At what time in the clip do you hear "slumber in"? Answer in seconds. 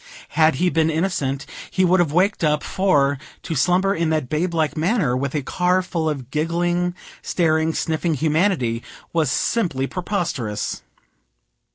3.53-4.09